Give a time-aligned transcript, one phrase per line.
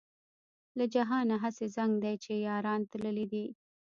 [0.77, 3.45] له جهانه هسې زنګ دی چې یاران تللي دي.